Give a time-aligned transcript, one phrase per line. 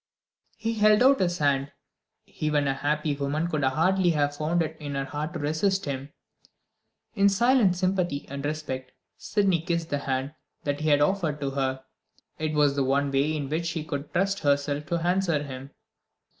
[0.57, 1.73] He held out his hand.
[2.25, 6.11] Even a happy woman could hardly have found it in her heart to resist him.
[7.13, 10.33] In silent sympathy and respect, Sydney kissed the hand
[10.63, 11.83] that he had offered to her.
[12.39, 15.69] It was the one way in which she could trust herself to answer him.